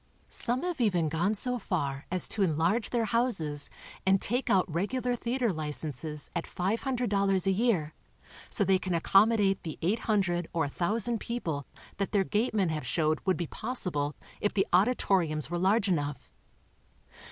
[0.29, 3.69] Some have even gone so far as to enlarge their houses,
[4.03, 7.93] and take out regular theater licenses at $500 a year,
[8.49, 11.67] so they can accommodate the 800 or 1,000 people
[11.97, 16.31] that their gatemen have showed would be possible if the auditoriums were large enough.